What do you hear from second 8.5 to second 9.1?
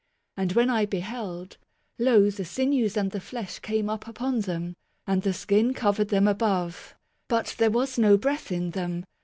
in them.